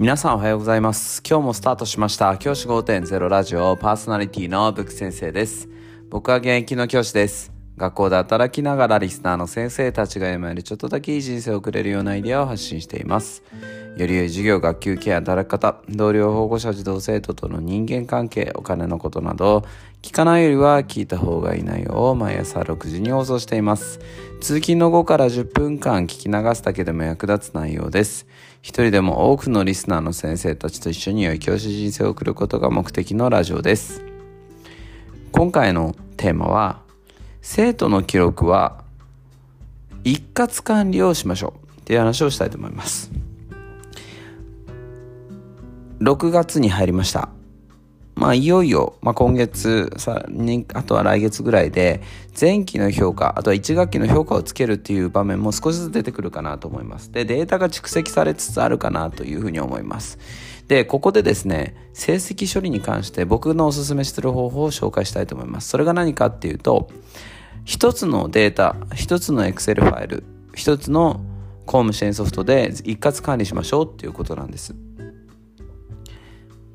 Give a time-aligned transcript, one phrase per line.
[0.00, 1.22] 皆さんおはようございます。
[1.28, 2.38] 今日もスタートしました。
[2.38, 5.68] 教師5.0ラジオパーソナリティのブック先生です。
[6.08, 7.59] 僕は現役の教師です。
[7.76, 13.42] 学校で働きながらリスナーの先生たちが今よりちょっとだけいい人生を送れるようなアイデアを発信しています
[13.96, 19.64] より良い授業、学級ケア、働き方、同僚、保護者、児童生徒との人間関係、お金のことなど、
[20.00, 24.00] 聞かないよりは聞いた方がいい内容を毎朝6時に放送しています。
[24.40, 28.26] 通勤の後から10分間聞き流すだけでも役立つ内容です。
[28.62, 34.02] 一人でも多くのリスナーの先生たちと一緒に良い教師人生を送ることが目的のラジオです。
[35.32, 36.82] 今回のテーマは、
[37.42, 38.84] 生徒の記録は
[40.04, 43.10] 一括管理をしましょうっていう話をしたいと思います。
[46.00, 47.28] 6月に入りました。
[48.20, 52.02] まあ、いよいよ、まあ、今月さに、あとは来月ぐらいで、
[52.38, 57.10] 前期の評価、あとは1学期の評価をつけるっていう場面も少しずつ出てくるかなと思います。
[57.10, 60.18] で、データが蓄積されつつあるかなというふうに思います。
[60.68, 65.70] で、ここでですね、成績処理に関して僕のおすすめしてる方法を紹介したいと思います。
[65.70, 66.90] それが何かっていうと、
[67.64, 70.24] 一つのデータ、一つの Excel ファイル、
[70.54, 71.24] 一つの
[71.64, 74.74] 公務支援ソフトで一括管理しましょうっていうことなんです。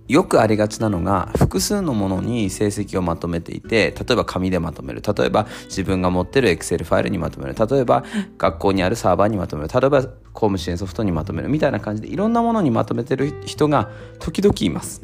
[0.07, 5.01] よくありがちなのが複数のものに成績をまとめていて例えば紙でまとめる。
[5.01, 7.55] 例えば自分が持ってる Excel ファイルにまとめる。
[7.55, 8.03] 例えば
[8.37, 9.69] 学校にあるサーバーにまとめる。
[9.73, 10.11] 例えば公
[10.47, 11.49] 務支援ソフトにまとめる。
[11.49, 13.89] みたいな感じでいろんなものにまとめてる人が
[14.19, 15.01] 時々います。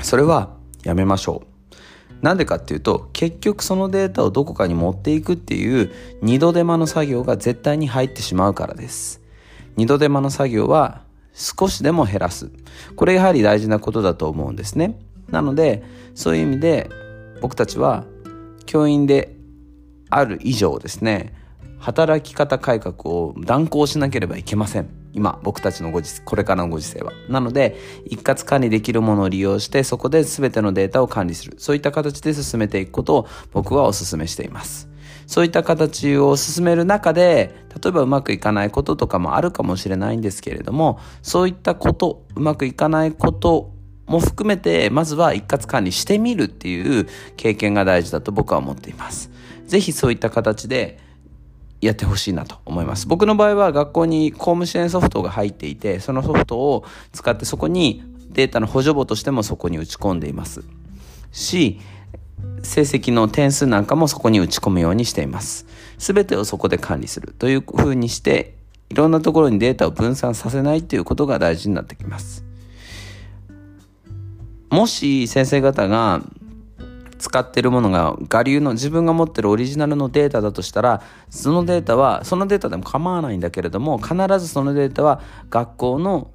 [0.00, 1.58] それはやめましょう。
[2.22, 5.92] なんでかっていうと結局そのデータをどこかに持っていくっていう
[6.22, 9.20] 二度手間の作業が絶対に入ってしまうからです。
[9.76, 11.02] 二度手間の作業は
[11.38, 12.50] 少しでも減らす。
[12.96, 14.98] これやはり大事なことだと思うんですね。
[15.30, 16.90] なので、そういう意味で
[17.40, 18.04] 僕たちは
[18.66, 19.36] 教員で
[20.10, 21.32] ある以上ですね、
[21.78, 24.88] 働き方改革を断行しなければいけません。
[25.12, 27.12] 今、僕たちのご時、これからのご時世は。
[27.28, 27.76] なので、
[28.06, 31.54] 一括管理できるものを利用して、そこで全てのデータを管理する。
[31.58, 34.87] そういった形で進めていくことを僕はお勧めしています。
[35.28, 43.74] そういった形を進める中で、例えばうまくいかないこととかもあるかもしれないんですけれども、そういったこと、うまくいかないこと
[44.06, 47.06] も含めて、まずは一括管理してみるっていう
[47.36, 49.30] 経験が大事だと僕は思っています。
[49.66, 50.98] ぜひそういった形で、
[51.80, 53.06] やってほしいなと思います。
[53.06, 60.64] 僕の場合は学校に公務支援ソフトが入っていて、そのソフトを使ってそこにデータの補助簿としてもそこに打ち込んでいます。
[61.30, 61.78] し、
[62.62, 65.66] 成績の点数なんかもそこに打ち込むようにしています。
[65.98, 68.54] すべてをそこで管理するというふうにして、
[68.90, 72.44] いろんなところにデータを分散させないということが大事になってきます。
[74.70, 76.22] もし先生方が
[77.18, 85.20] 使ってるものが我流の自分が持ってるオリジナルのデータだとしたらそのデータはそのデータでも構わないんだけれども必ずそのデータは
[85.50, 86.30] 学校の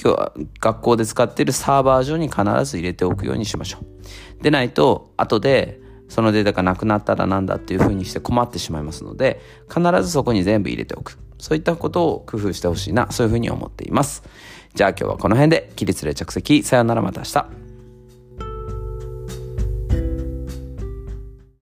[0.00, 3.97] 今日は学校で使っているサーバー上に必ず入れておくようにしましょう。
[4.42, 11.18] でないと、後でそのデータがなくなったらなんだっていうふうにして困ってしまいますので、必ずそこに全部入れておく。
[11.38, 14.22] そういったことを工夫してほしいな、そういうふうに思っています。
[14.74, 17.67] じゃあ今日はこの辺で、起立例着席、さようならまた明日。